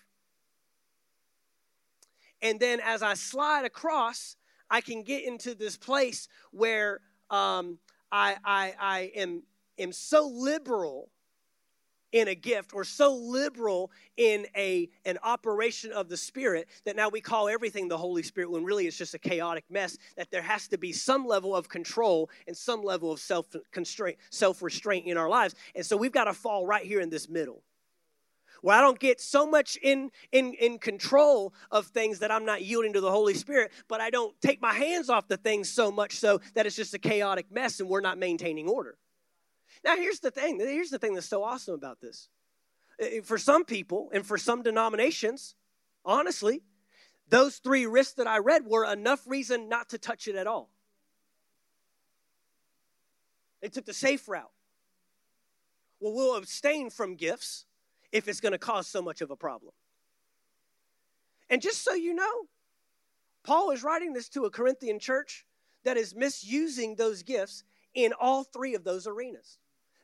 [2.42, 4.36] And then as I slide across,
[4.70, 7.80] I can get into this place where um,
[8.12, 9.44] I, I, I am,
[9.78, 11.10] am so liberal
[12.14, 17.10] in a gift or so liberal in a an operation of the spirit that now
[17.10, 20.42] we call everything the holy spirit when really it's just a chaotic mess that there
[20.42, 25.06] has to be some level of control and some level of self constraint self restraint
[25.06, 25.56] in our lives.
[25.76, 27.62] And so we've got to fall right here in this middle
[28.62, 32.64] where I don't get so much in, in, in control of things that I'm not
[32.64, 35.92] yielding to the Holy Spirit, but I don't take my hands off the things so
[35.92, 38.98] much so that it's just a chaotic mess and we're not maintaining order.
[39.84, 42.30] Now, here's the thing here's the thing that's so awesome about this.
[43.24, 45.56] For some people and for some denominations,
[46.04, 46.64] honestly,
[47.30, 50.70] those three risks that I read were enough reason not to touch it at all.
[53.62, 54.52] They took the safe route.
[56.00, 57.66] Well, we'll abstain from gifts
[58.12, 59.74] if it's going to cause so much of a problem.
[61.50, 62.48] And just so you know,
[63.44, 65.46] Paul is writing this to a Corinthian church
[65.86, 69.58] that is misusing those gifts in all three of those arenas.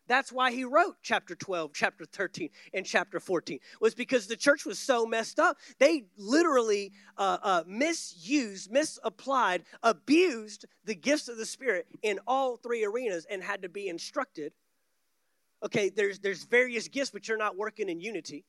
[0.08, 4.66] That's why he wrote chapter 12, chapter 13, and chapter 14, was because the church
[4.66, 5.58] was so messed up.
[5.80, 12.84] They literally uh, uh, misused, misapplied, abused the gifts of the Spirit in all three
[12.84, 14.54] arenas and had to be instructed
[15.64, 18.46] okay, there's, there's various gifts, but you're not working in unity.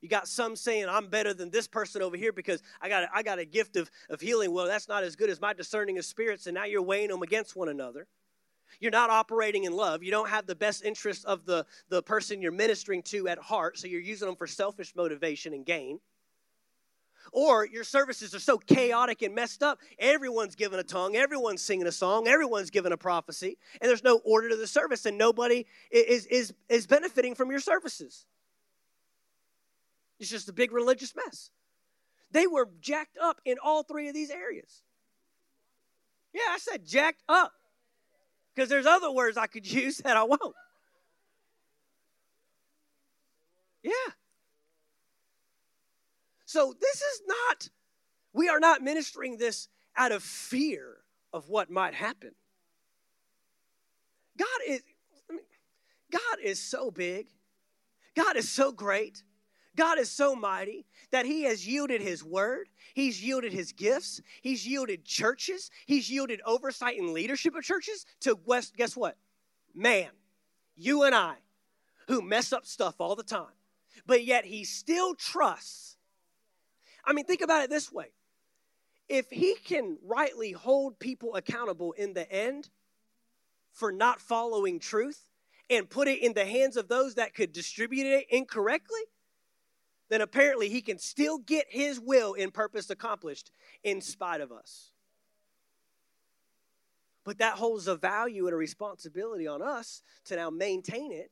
[0.00, 3.08] You got some saying, I'm better than this person over here because I got a,
[3.14, 4.52] I got a gift of, of healing.
[4.52, 7.22] Well, that's not as good as my discerning of spirits, and now you're weighing them
[7.22, 8.06] against one another.
[8.80, 10.02] You're not operating in love.
[10.02, 13.78] You don't have the best interest of the, the person you're ministering to at heart,
[13.78, 16.00] so you're using them for selfish motivation and gain.
[17.32, 21.86] Or your services are so chaotic and messed up, everyone's giving a tongue, everyone's singing
[21.86, 25.66] a song, everyone's giving a prophecy, and there's no order to the service, and nobody
[25.90, 28.26] is, is, is benefiting from your services.
[30.18, 31.50] It's just a big religious mess.
[32.30, 34.82] They were jacked up in all three of these areas.
[36.32, 37.52] Yeah, I said jacked up.
[38.54, 40.54] Because there's other words I could use that I won't.
[43.82, 43.92] Yeah.
[46.46, 47.68] So this is not,
[48.32, 50.98] we are not ministering this out of fear
[51.32, 52.30] of what might happen.
[54.38, 54.82] God is,
[55.28, 55.42] I mean,
[56.10, 57.26] God is so big.
[58.14, 59.22] God is so great.
[59.76, 62.68] God is so mighty that He has yielded His word.
[62.94, 64.22] He's yielded His gifts.
[64.40, 65.70] He's yielded churches.
[65.84, 69.16] He's yielded oversight and leadership of churches to West, guess what?
[69.74, 70.10] Man,
[70.76, 71.34] you and I,
[72.06, 73.52] who mess up stuff all the time.
[74.06, 75.95] But yet He still trusts
[77.06, 78.08] I mean, think about it this way
[79.08, 82.68] if he can rightly hold people accountable in the end
[83.72, 85.30] for not following truth
[85.70, 89.00] and put it in the hands of those that could distribute it incorrectly,
[90.08, 93.50] then apparently he can still get his will and purpose accomplished
[93.84, 94.92] in spite of us.
[97.24, 101.30] But that holds a value and a responsibility on us to now maintain it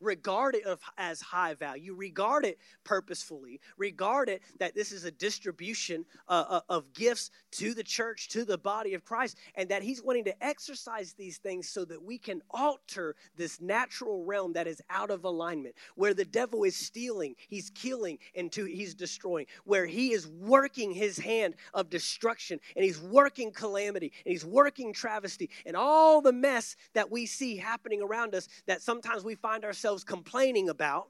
[0.00, 0.64] regard it
[0.98, 6.60] as high value, regard it purposefully, regard it that this is a distribution uh, uh,
[6.68, 10.44] of gifts to the church, to the body of Christ, and that He's wanting to
[10.44, 15.24] exercise these things so that we can alter this natural realm that is out of
[15.24, 20.26] alignment, where the devil is stealing, he's killing, and to, he's destroying, where he is
[20.26, 26.20] working his hand of destruction, and he's working calamity, and he's working travesty, and all
[26.20, 31.08] the mess that we see happening around us that sometimes we find ourselves complaining about.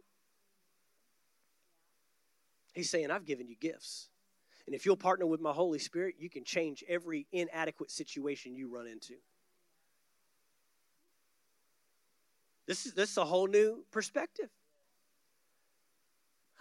[2.74, 4.08] He's saying, I've given you gifts.
[4.66, 8.72] And if you'll partner with my Holy Spirit, you can change every inadequate situation you
[8.72, 9.14] run into.
[12.66, 14.48] This is, this is a whole new perspective.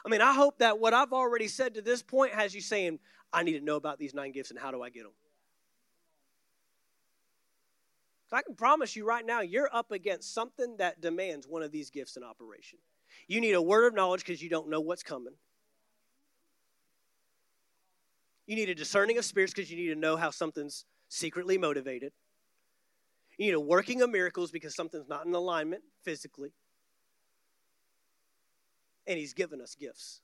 [0.04, 2.98] I mean, I hope that what I've already said to this point has you saying,
[3.32, 5.12] I need to know about these nine gifts and how do I get them?
[8.18, 11.72] So I can promise you right now, you're up against something that demands one of
[11.72, 12.80] these gifts in operation.
[13.28, 15.34] You need a word of knowledge because you don't know what's coming.
[18.46, 22.14] You need a discerning of spirits because you need to know how something's secretly motivated.
[23.38, 26.52] You need a working of miracles because something's not in alignment physically.
[29.08, 30.22] and He's given us gifts.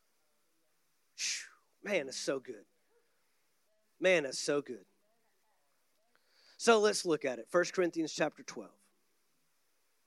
[1.84, 2.66] Man, it's so good.
[4.00, 4.86] Man, that's so good.
[6.58, 7.48] So let's look at it.
[7.52, 8.70] 1 Corinthians chapter 12.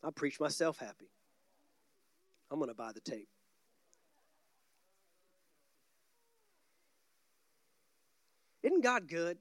[0.05, 1.11] I preach myself happy.
[2.51, 3.29] I'm going to buy the tape.
[8.63, 9.39] Isn't God good?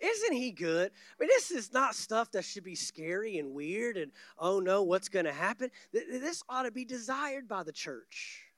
[0.00, 0.90] Isn't he good?
[0.90, 4.82] I mean, this is not stuff that should be scary and weird and, oh no,
[4.82, 5.70] what's going to happen?
[5.92, 8.51] This ought to be desired by the church.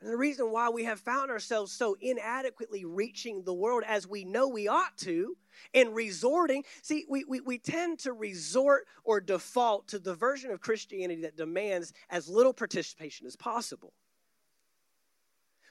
[0.00, 4.24] And the reason why we have found ourselves so inadequately reaching the world as we
[4.24, 5.36] know we ought to
[5.72, 10.60] and resorting, see, we, we, we tend to resort or default to the version of
[10.60, 13.94] Christianity that demands as little participation as possible.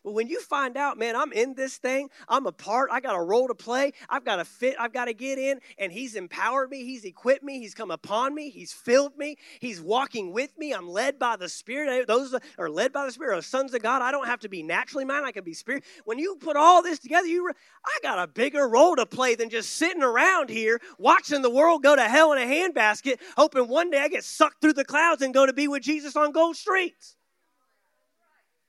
[0.05, 3.15] But when you find out, man, I'm in this thing, I'm a part, I got
[3.15, 6.13] a role to play, I've got to fit, I've got to get in, and He's
[6.13, 10.55] empowered me, He's equipped me, He's come upon me, He's filled me, He's walking with
[10.59, 11.89] me, I'm led by the Spirit.
[11.89, 14.03] Eh, those are led by the Spirit are sons of God.
[14.03, 15.83] I don't have to be naturally mine, I can be spirit.
[16.03, 17.49] When you put all this together, you,
[17.83, 21.81] I got a bigger role to play than just sitting around here watching the world
[21.81, 25.23] go to hell in a handbasket, hoping one day I get sucked through the clouds
[25.23, 27.15] and go to be with Jesus on gold streets.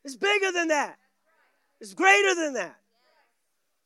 [0.03, 0.97] It's bigger than that.
[1.81, 2.77] It's greater than that.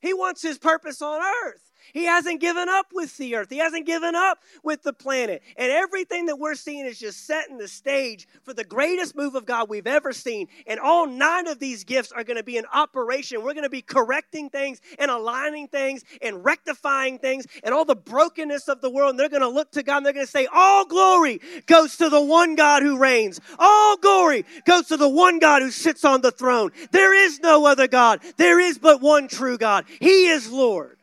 [0.01, 1.70] He wants his purpose on earth.
[1.93, 3.51] He hasn't given up with the earth.
[3.51, 5.43] He hasn't given up with the planet.
[5.57, 9.47] And everything that we're seeing is just setting the stage for the greatest move of
[9.47, 10.49] God we've ever seen.
[10.67, 13.43] And all nine of these gifts are going to be in operation.
[13.43, 17.97] We're going to be correcting things and aligning things and rectifying things and all the
[17.97, 19.11] brokenness of the world.
[19.11, 21.97] And they're going to look to God and they're going to say, All glory goes
[21.97, 23.41] to the one God who reigns.
[23.59, 26.71] All glory goes to the one God who sits on the throne.
[26.93, 28.21] There is no other God.
[28.37, 29.87] There is but one true God.
[30.01, 31.00] He is Lord.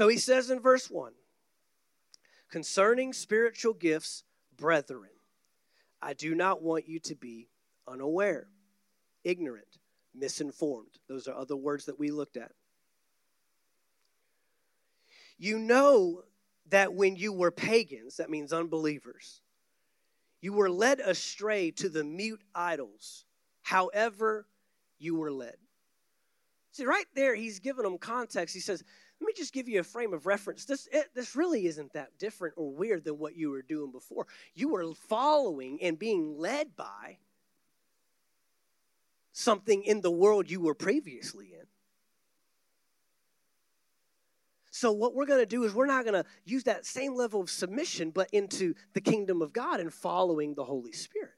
[0.00, 1.12] So he says in verse 1
[2.50, 4.24] concerning spiritual gifts,
[4.56, 5.10] brethren,
[6.00, 7.50] I do not want you to be
[7.86, 8.46] unaware,
[9.24, 9.76] ignorant,
[10.14, 10.98] misinformed.
[11.06, 12.52] Those are other words that we looked at.
[15.36, 16.22] You know
[16.70, 19.42] that when you were pagans, that means unbelievers,
[20.40, 23.26] you were led astray to the mute idols,
[23.60, 24.46] however
[24.98, 25.56] you were led.
[26.72, 28.54] See, right there, he's giving them context.
[28.54, 28.82] He says,
[29.20, 30.64] let me just give you a frame of reference.
[30.64, 34.26] This, it, this really isn't that different or weird than what you were doing before.
[34.54, 37.18] You were following and being led by
[39.32, 41.66] something in the world you were previously in.
[44.70, 47.42] So, what we're going to do is we're not going to use that same level
[47.42, 51.34] of submission, but into the kingdom of God and following the Holy Spirit.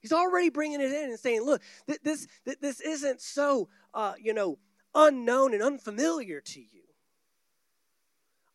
[0.00, 1.62] He's already bringing it in and saying, look,
[2.02, 2.26] this,
[2.60, 4.58] this isn't so, uh, you know,
[4.94, 6.82] unknown and unfamiliar to you.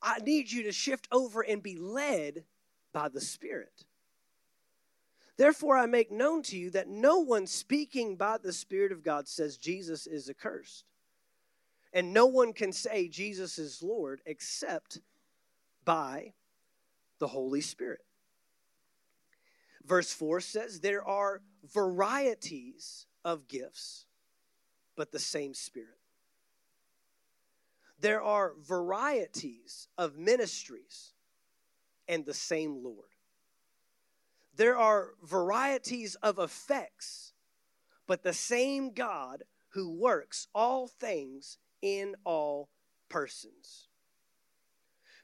[0.02, 2.46] I need you to shift over and be led
[2.94, 3.86] by the Spirit.
[5.38, 9.28] Therefore, I make known to you that no one speaking by the Spirit of God
[9.28, 10.86] says Jesus is accursed.
[11.94, 15.00] And no one can say Jesus is Lord except
[15.86, 16.34] by
[17.20, 18.02] the Holy Spirit.
[19.86, 21.42] Verse 4 says, There are
[21.74, 24.06] varieties of gifts,
[24.96, 25.98] but the same Spirit.
[28.00, 31.14] There are varieties of ministries
[32.08, 33.10] and the same Lord.
[34.56, 37.34] There are varieties of effects,
[38.08, 42.70] but the same God who works all things in all
[43.10, 43.88] persons.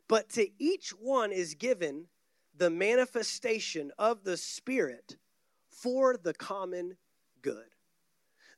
[0.08, 2.08] But to each one is given
[2.56, 5.18] the manifestation of the Spirit
[5.70, 6.98] for the common
[7.42, 7.73] good.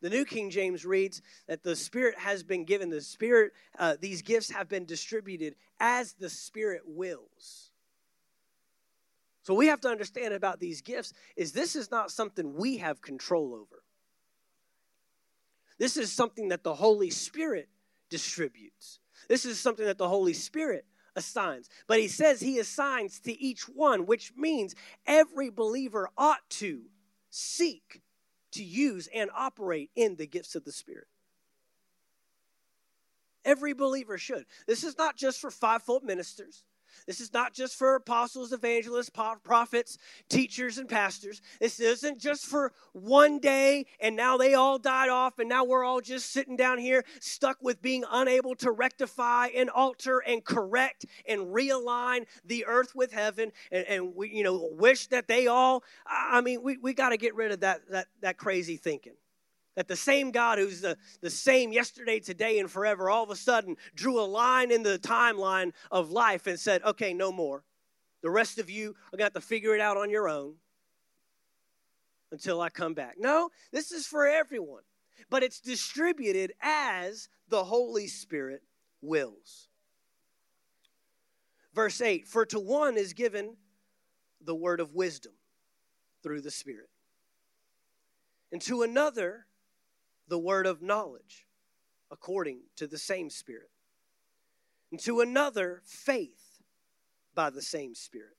[0.02, 4.22] The New King James reads that the Spirit has been given, the Spirit, uh, these
[4.22, 7.72] gifts have been distributed as the Spirit wills.
[9.44, 13.02] So we have to understand about these gifts is this is not something we have
[13.02, 13.84] control over.
[15.78, 17.70] This is something that the Holy Spirit
[18.10, 19.00] distributes.
[19.28, 20.86] This is something that the Holy Spirit
[21.16, 21.70] assigns.
[21.88, 24.76] But he says he assigns to each one, which means
[25.06, 26.82] every believer ought to
[27.30, 28.02] seek
[28.56, 31.08] to use and operate in the gifts of the Spirit.
[33.46, 34.46] Every believer should.
[34.66, 36.64] This is not just for fivefold ministers.
[37.08, 39.98] This is not just for apostles, evangelists, prophets,
[40.30, 41.42] teachers, and pastors.
[41.60, 45.84] This isn't just for one day and now they all died off and now we're
[45.84, 51.06] all just sitting down here stuck with being unable to rectify and alter and correct
[51.28, 55.84] and realign the earth with heaven and, and we, you know, wish that they all,
[56.06, 59.14] I mean, we, we got to get rid of that, that, that crazy thinking.
[59.76, 63.36] That the same God who's the, the same yesterday, today, and forever all of a
[63.36, 67.64] sudden drew a line in the timeline of life and said, okay, no more.
[68.22, 70.56] The rest of you are going to have to figure it out on your own
[72.32, 73.16] until I come back.
[73.20, 74.84] No, this is for everyone,
[75.30, 78.64] but it's distributed as the Holy Spirit
[79.02, 79.68] wills.
[81.74, 83.58] Verse 8 For to one is given
[84.42, 85.34] the word of wisdom
[86.24, 86.90] through the Spirit,
[88.52, 89.46] and to another
[90.28, 91.46] the word of knowledge
[92.12, 93.70] according to the same Spirit,
[94.92, 96.62] and to another faith
[97.34, 98.38] by the same Spirit,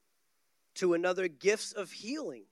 [0.74, 2.44] to another gifts of healing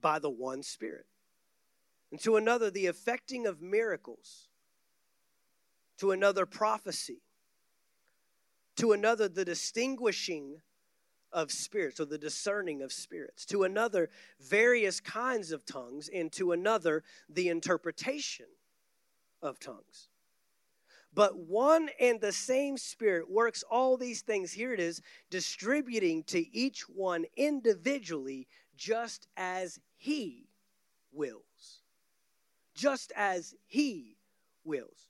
[0.00, 1.06] by the one Spirit,
[2.10, 4.48] and to another the effecting of miracles,
[5.98, 7.22] to another prophecy
[8.76, 10.60] to another the distinguishing
[11.32, 14.10] of spirits or the discerning of spirits, to another
[14.40, 18.46] various kinds of tongues, and to another the interpretation
[19.42, 20.08] of tongues.
[21.14, 25.00] But one and the same Spirit works all these things, here it is,
[25.30, 28.46] distributing to each one individually
[28.76, 30.46] just as He
[31.12, 31.80] wills.
[32.74, 34.18] Just as He
[34.62, 35.08] wills.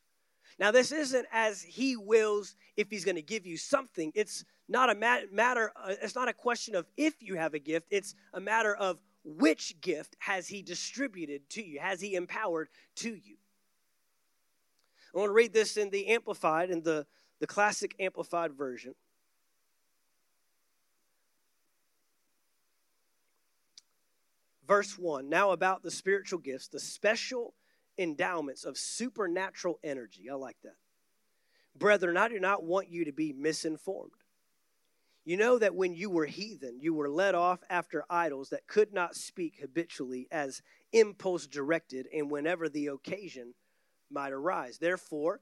[0.61, 4.13] Now, this isn't as He wills if He's going to give you something.
[4.15, 7.87] It's not a matter, uh, it's not a question of if you have a gift,
[7.91, 13.11] it's a matter of which gift has He distributed to you, has He empowered to
[13.11, 13.37] you.
[15.15, 17.07] I want to read this in the Amplified, in the,
[17.41, 18.95] the classic Amplified version.
[24.67, 27.55] Verse 1 Now about the spiritual gifts, the special
[27.99, 30.29] endowments of supernatural energy.
[30.31, 30.77] I like that.
[31.75, 34.13] Brethren, I do not want you to be misinformed.
[35.27, 38.95] You know that when you were heathen, you were led off after idols that could
[38.95, 40.63] not speak habitually as
[40.93, 43.53] impulse directed and whenever the occasion
[44.09, 44.79] might arise.
[44.79, 45.41] Therefore,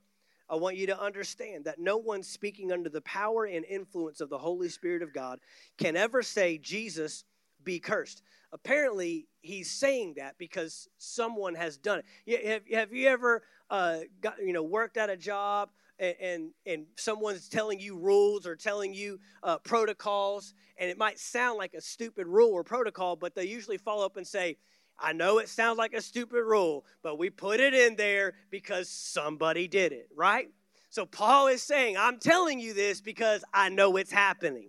[0.48, 4.30] I want you to understand that no one speaking under the power and influence of
[4.30, 5.38] the Holy Spirit of God
[5.76, 7.24] can ever say, Jesus
[7.62, 8.22] be cursed
[8.54, 12.62] apparently he's saying that because someone has done it.
[12.72, 17.48] Have, you ever uh, got, you know, worked at a job and, and, and someone's
[17.48, 22.26] telling you rules or telling you uh, protocols, and it might sound like a stupid
[22.26, 24.56] rule or protocol, but they usually follow up and say,
[24.98, 28.88] I know it sounds like a stupid rule, but we put it in there because
[28.88, 30.48] somebody did it, right?
[30.90, 34.68] So Paul is saying, I'm telling you this because I know it's happening.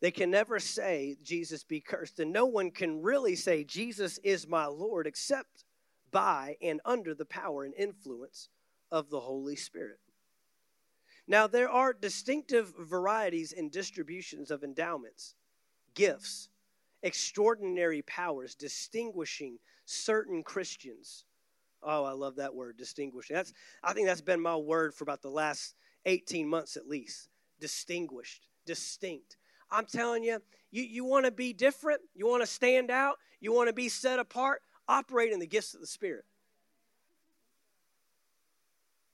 [0.00, 2.20] They can never say, Jesus be cursed.
[2.20, 5.64] And no one can really say, Jesus is my Lord, except
[6.10, 8.48] by and under the power and influence
[8.90, 9.98] of the Holy Spirit.
[11.26, 15.34] Now, there are distinctive varieties and distributions of endowments,
[15.94, 16.48] gifts,
[17.02, 21.24] extraordinary powers distinguishing certain Christians.
[21.82, 23.34] Oh, I love that word, distinguishing.
[23.34, 25.74] That's, I think that's been my word for about the last
[26.06, 27.28] 18 months at least.
[27.60, 29.37] Distinguished, distinct.
[29.70, 30.40] I'm telling you,
[30.70, 33.88] you, you want to be different, you want to stand out, you want to be
[33.88, 36.24] set apart, operate in the gifts of the Spirit.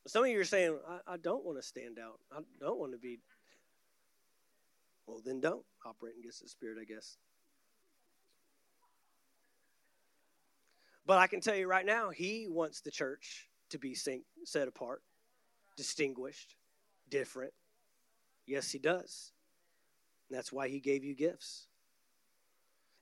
[0.07, 2.21] Some of you are saying, I, I don't want to stand out.
[2.31, 3.21] I don't want to be.
[5.07, 7.17] Well, then don't operate in gifts of the Spirit, I guess.
[11.07, 15.03] But I can tell you right now, he wants the church to be set apart,
[15.77, 16.57] distinguished,
[17.11, 17.53] different.
[18.47, 19.33] Yes, he does.
[20.31, 21.67] That's why he gave you gifts.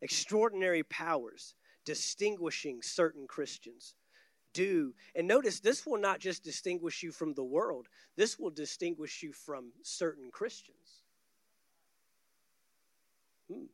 [0.00, 1.54] Extraordinary powers
[1.84, 3.94] distinguishing certain Christians
[4.52, 4.94] do.
[5.14, 9.32] And notice this will not just distinguish you from the world, this will distinguish you
[9.32, 11.02] from certain Christians.
[13.50, 13.64] Hmm.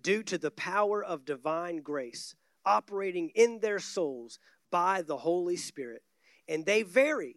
[0.00, 2.34] Due to the power of divine grace
[2.64, 4.38] operating in their souls
[4.70, 6.02] by the Holy Spirit.
[6.48, 7.36] And they vary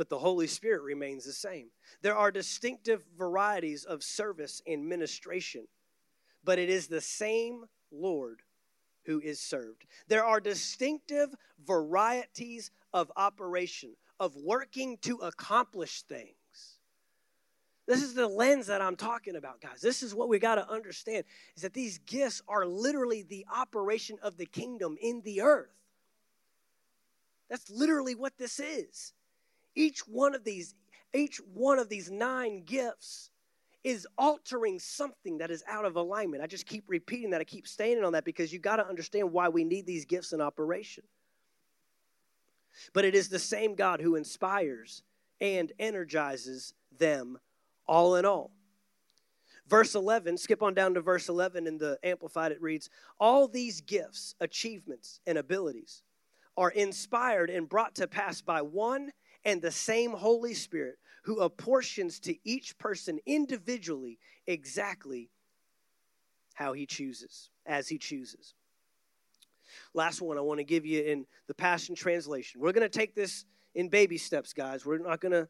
[0.00, 1.66] but the Holy Spirit remains the same.
[2.00, 5.68] There are distinctive varieties of service and ministration,
[6.42, 8.40] but it is the same Lord
[9.04, 9.84] who is served.
[10.08, 11.34] There are distinctive
[11.66, 16.78] varieties of operation, of working to accomplish things.
[17.86, 19.82] This is the lens that I'm talking about, guys.
[19.82, 21.24] This is what we got to understand
[21.56, 25.76] is that these gifts are literally the operation of the kingdom in the earth.
[27.50, 29.12] That's literally what this is.
[29.80, 30.74] Each one of these,
[31.14, 33.30] each one of these nine gifts
[33.82, 36.42] is altering something that is out of alignment.
[36.42, 37.40] I just keep repeating that.
[37.40, 40.34] I keep standing on that because you got to understand why we need these gifts
[40.34, 41.04] in operation.
[42.92, 45.02] But it is the same God who inspires
[45.40, 47.38] and energizes them
[47.86, 48.50] all in all.
[49.66, 53.80] Verse 11, skip on down to verse 11 in the Amplified, it reads All these
[53.80, 56.02] gifts, achievements, and abilities
[56.58, 59.10] are inspired and brought to pass by one
[59.44, 65.30] and the same Holy Spirit who apportions to each person individually exactly
[66.54, 68.54] how he chooses, as he chooses.
[69.94, 72.60] Last one I want to give you in the Passion Translation.
[72.60, 74.84] We're going to take this in baby steps, guys.
[74.84, 75.48] We're not going to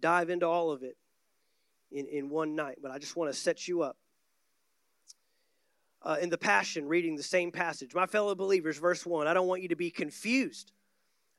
[0.00, 0.96] dive into all of it
[1.92, 3.96] in, in one night, but I just want to set you up.
[6.02, 7.94] Uh, in the Passion, reading the same passage.
[7.94, 10.72] My fellow believers, verse 1 I don't want you to be confused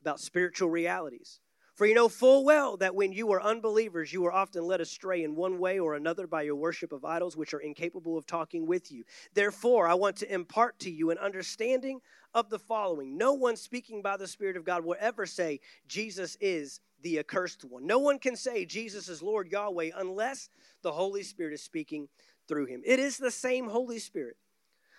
[0.01, 1.39] about spiritual realities.
[1.73, 5.23] For you know full well that when you were unbelievers, you were often led astray
[5.23, 8.65] in one way or another by your worship of idols, which are incapable of talking
[8.65, 9.03] with you.
[9.33, 12.01] Therefore, I want to impart to you an understanding
[12.33, 16.37] of the following No one speaking by the Spirit of God will ever say, Jesus
[16.41, 17.85] is the accursed one.
[17.87, 20.49] No one can say Jesus is Lord Yahweh unless
[20.81, 22.09] the Holy Spirit is speaking
[22.47, 22.81] through him.
[22.85, 24.35] It is the same Holy Spirit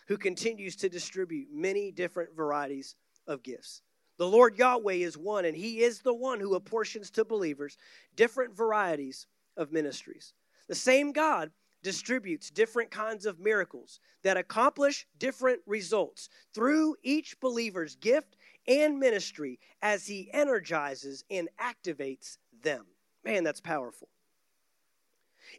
[0.09, 2.97] who continues to distribute many different varieties
[3.27, 3.83] of gifts.
[4.19, 7.77] The Lord Yahweh is one, and He is the one who apportions to believers
[8.15, 10.35] different varieties of ministries.
[10.69, 11.51] The same God
[11.83, 18.37] distributes different kinds of miracles that accomplish different results through each believer's gift
[18.69, 22.87] and ministry as He energizes and activates them.
[23.25, 24.09] Man, that's powerful.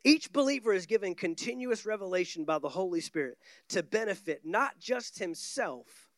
[0.04, 3.38] Each believer is given continuous revelation by the Holy Spirit
[3.70, 6.10] to benefit not just himself,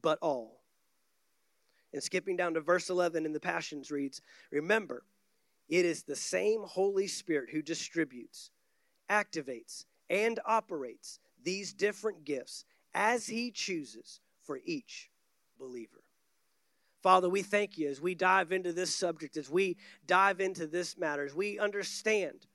[0.00, 0.59] but all.
[1.92, 4.20] And skipping down to verse 11 in the Passions reads
[4.50, 5.02] Remember,
[5.68, 8.50] it is the same Holy Spirit who distributes,
[9.08, 12.64] activates, and operates these different gifts
[12.94, 15.10] as He chooses for each
[15.58, 16.02] believer.
[17.02, 19.76] Father, we thank you as we dive into this subject, as we
[20.06, 22.46] dive into this matter, as we understand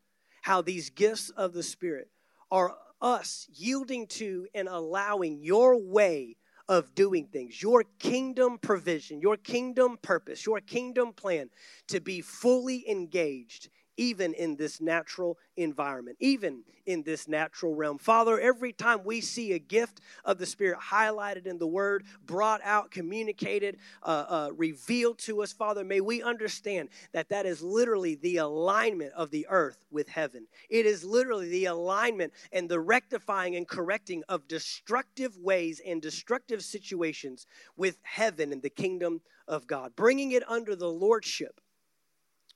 [0.42, 2.10] how these gifts of the Spirit
[2.52, 6.36] are us yielding to and allowing your way
[6.68, 11.50] of doing things, your kingdom provision, your kingdom purpose, your kingdom plan
[11.88, 17.98] to be fully engaged even in this natural environment, even in this natural realm.
[17.98, 22.62] Father, every time we see a gift of the Spirit highlighted in the Word, brought
[22.64, 28.16] out, communicated, uh, uh, revealed to us, Father, may we understand that that is literally
[28.16, 30.48] the alignment of the earth with heaven.
[30.70, 36.64] It is literally the alignment and the rectifying and correcting of destructive ways and destructive
[36.64, 41.62] situations with heaven and the kingdom of God, bringing it under the lordship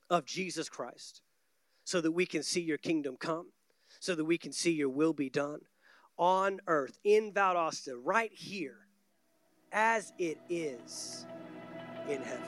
[0.09, 1.21] of Jesus Christ
[1.89, 3.47] so that we can see your kingdom come,
[3.99, 5.59] so that we can see your will be done
[6.17, 8.75] on earth, in Valdosta, right here,
[9.71, 11.25] as it is
[12.07, 12.43] in heaven.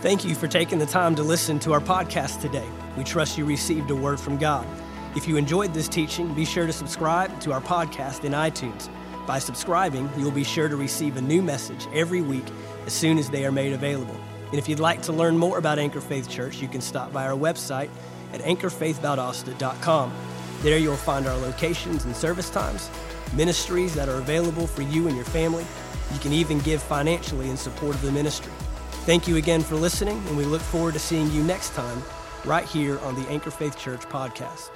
[0.00, 2.66] Thank you for taking the time to listen to our podcast today.
[2.96, 4.66] We trust you received a word from God.
[5.14, 8.88] If you enjoyed this teaching, be sure to subscribe to our podcast in iTunes.
[9.26, 12.46] By subscribing, you'll be sure to receive a new message every week
[12.86, 14.18] as soon as they are made available.
[14.48, 17.26] And if you'd like to learn more about Anchor Faith Church, you can stop by
[17.26, 17.90] our website
[18.32, 20.12] at anchorfaithvaldosta.com.
[20.62, 22.90] There you'll find our locations and service times,
[23.34, 25.66] ministries that are available for you and your family.
[26.12, 28.52] You can even give financially in support of the ministry.
[29.04, 32.02] Thank you again for listening, and we look forward to seeing you next time
[32.44, 34.70] right here on the Anchor Faith Church podcast.